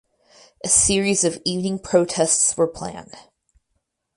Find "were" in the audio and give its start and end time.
2.57-2.67